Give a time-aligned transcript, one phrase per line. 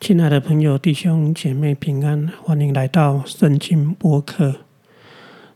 [0.00, 4.54] 亲爱的朋友、弟兄姐妹平安，欢迎来到圣经播客。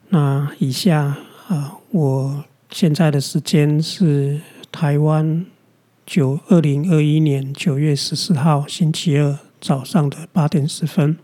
[0.08, 1.16] 那以下
[1.48, 4.40] 啊，我现在的时间是
[4.72, 5.46] 台湾
[6.04, 11.16] 九二零二一年九月十四号星期二早上的八点十分。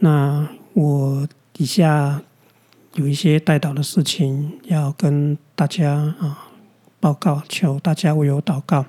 [0.00, 1.26] 那我
[1.56, 2.22] 以下
[2.94, 6.50] 有一些带导的事情要跟大家啊
[7.00, 8.84] 报告，求大家为我祷告。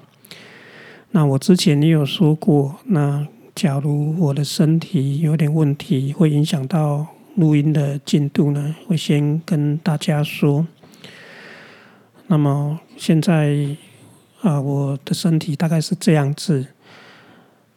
[1.12, 10.68] 那我之前也有说过，那假如我的身体有点问题，会影响到录音的进度呢，会先跟大家说。
[12.28, 13.76] 那么现在
[14.42, 16.68] 啊，我的身体大概是这样子，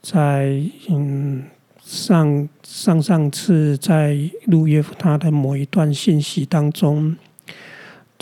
[0.02, 1.42] 在嗯
[1.82, 7.16] 上上上次在录约他的某一段信息当中。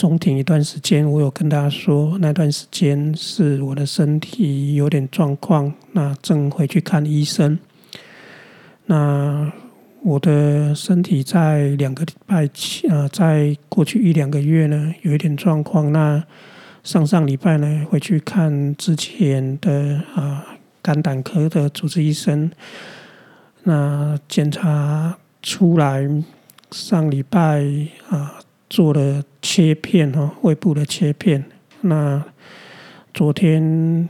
[0.01, 7.59] 中停一段时间，我有跟大家说，那段时间是我的身体有点状况，那正回去看医生。
[8.87, 9.53] 那
[10.03, 15.93] 我的身体在两个礼拜前，呃，在过去一两个月呢，有一点状况。
[15.93, 16.25] 那
[16.83, 20.47] 上上礼拜呢，回去看之前的啊
[20.81, 22.51] 肝胆科的主治医生，
[23.65, 26.09] 那检查出来，
[26.71, 27.63] 上礼拜
[28.09, 28.41] 啊。
[28.71, 31.45] 做了切片哦，胃部的切片。
[31.81, 32.25] 那
[33.13, 34.09] 昨天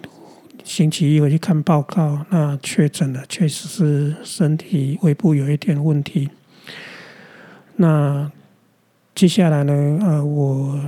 [0.62, 6.28] 星期一回去看报告，那确诊了，确实是身体胃部有一点问题。
[7.76, 8.30] 那
[9.14, 9.98] 接下来呢？
[10.02, 10.78] 呃，我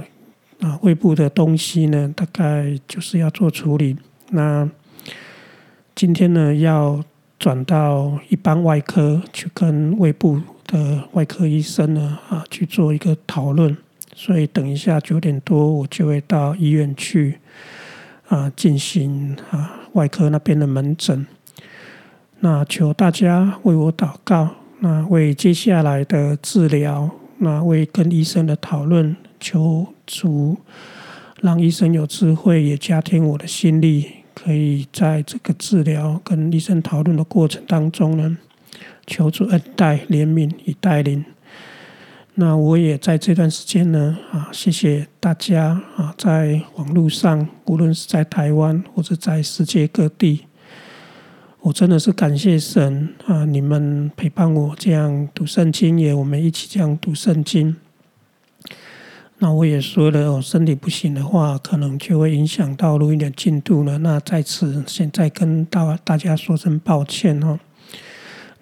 [0.61, 3.97] 啊胃部的东西呢，大概就是要做处理。
[4.31, 4.69] 那
[5.95, 7.03] 今天呢，要
[7.39, 10.39] 转到一般外科去跟胃部。
[10.73, 13.77] 的外科医生呢啊去做一个讨论，
[14.17, 17.39] 所以等一下九点多我就会到医院去
[18.29, 21.27] 啊进行啊外科那边的门诊。
[22.41, 24.49] 那求大家为我祷告，
[24.81, 30.57] 那为接下来的治疗，那为跟医生的讨论，求主
[31.43, 38.39] 让医生有智慧，也加添我的心力，可以在这个治疗跟医生讨论的过程当中呢。
[39.07, 41.25] 求主恩待怜悯与带领。
[42.35, 50.47] 那我也在这段时间呢，啊，谢谢大家啊，在网络上，无论是在台湾或者在世界各地，
[51.61, 57.77] 我真的是感谢神啊，你们陪伴我这样读圣经，也我们一起这样读圣经。
[59.37, 63.99] 那我也说了，我身体不行的话，可能就会影响到录音的进度了。
[63.99, 67.59] 那在此，现在跟大大家说声抱歉哦。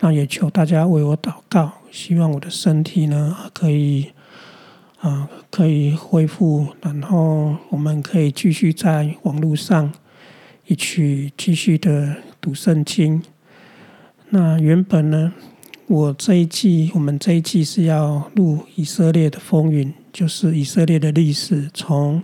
[0.01, 4.11] 那也求大家为我祷告，希望我的身体呢可以
[4.99, 9.93] 啊可以恢复，然后我们可以继续在网络上
[10.67, 13.23] 一起继续的读圣经。
[14.31, 15.33] 那原本呢，
[15.87, 22.23] 我这一季我们这一季是要录以色列的风云，就是以色列的历史，从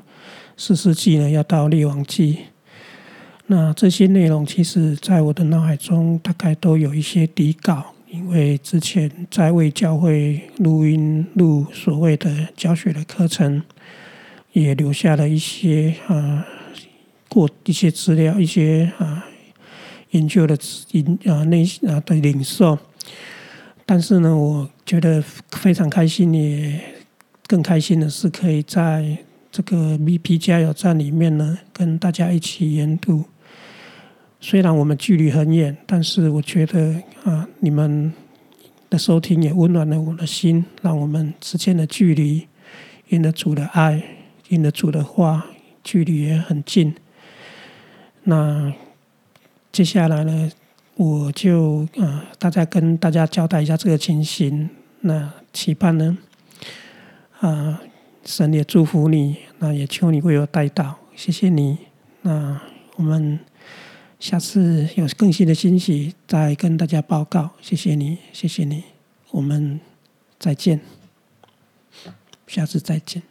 [0.57, 2.39] 四世纪呢要到列王纪。
[3.49, 13.63] 那这些内容，其实在我的脑海中大概都有一些底稿，因为之前在为教会录音录所谓的教学的课程，
[14.53, 16.45] 也留下了一些啊
[17.29, 19.25] 过一些资料，一些啊
[20.11, 20.59] 研究的
[20.91, 22.77] 引啊内啊的领受。
[23.85, 26.81] 但是呢，我觉得非常开心，也
[27.47, 29.17] 更开心的是可以在
[29.53, 33.25] 这个 V P 加油站里面呢，跟大家一起研读。
[34.39, 38.13] 虽然我们距离很远，但是我觉得啊，你们
[38.89, 42.47] 的收听也温暖了我的心，让我们之间的距离，
[43.09, 44.01] 因得主的爱，
[44.49, 45.47] 因得主的话，
[45.83, 46.95] 距离也很近。
[48.25, 48.73] 那
[49.73, 50.51] 接下来呢，
[50.95, 54.69] 我就啊，大家跟大家交代一下这个情形。
[55.01, 56.17] 那期盼呢，
[57.41, 57.81] 啊，
[58.25, 61.79] 神也祝福你，那也求你为我带到，谢谢你。
[62.23, 62.61] 那
[62.97, 63.41] 我们。
[64.19, 68.83] 下次有更新的信息再跟大家报告，谢谢你，谢谢你，
[69.31, 69.79] 我们
[70.39, 70.81] 再见，
[72.47, 73.23] 下次再见。